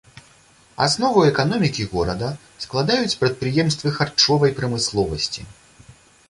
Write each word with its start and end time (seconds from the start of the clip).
Аснову 0.85 1.19
эканомікі 1.31 1.85
горада 1.91 2.29
складаюць 2.63 3.17
прадпрыемствы 3.21 3.93
харчовай 3.99 4.57
прамысловасці. 4.63 5.41